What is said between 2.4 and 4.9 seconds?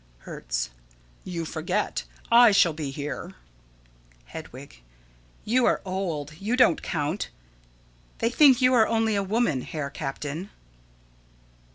shall be here. Hedwig: